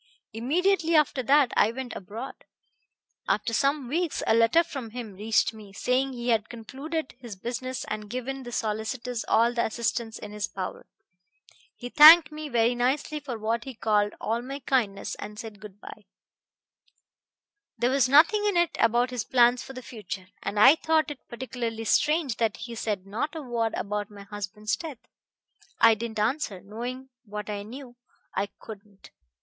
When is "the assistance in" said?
9.53-10.31